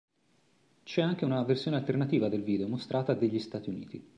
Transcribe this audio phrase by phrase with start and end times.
[0.81, 4.03] C'è anche una versione alternativa del video, mostrata degli Stati Uniti.